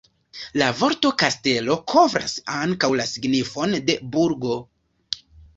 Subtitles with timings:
[0.61, 4.57] La vorto "kastelo" kovras ankaŭ la signifon de "burgo".